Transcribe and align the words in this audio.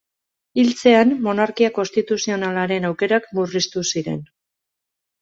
Hiltzean, 0.61 1.11
monarkia 1.27 1.71
konstituzionalaren 1.77 2.91
aukerak 2.93 3.31
murriztu 3.41 3.89
ziren. 3.97 4.29